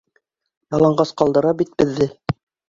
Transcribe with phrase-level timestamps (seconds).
[0.75, 2.09] Яланғас ҡалдыра бит беҙҙе!